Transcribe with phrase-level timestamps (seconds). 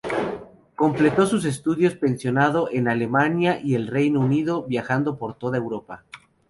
[0.73, 6.05] Completó sus estudios, pensionado, en Alemania y el Reino Unido, viajando por toda Europa.